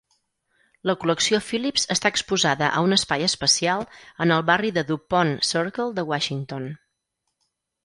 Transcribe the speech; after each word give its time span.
La 0.89 0.93
col·lecció 1.01 1.39
Phillips 1.49 1.85
està 1.95 2.11
exposada 2.13 2.71
a 2.79 2.81
un 2.87 2.97
espai 2.97 3.27
especial 3.27 3.85
en 4.27 4.35
el 4.39 4.43
barri 4.49 4.75
de 4.81 4.87
Dupont 4.95 5.37
Circle 5.53 5.89
de 6.01 6.09
Washington. 6.15 6.69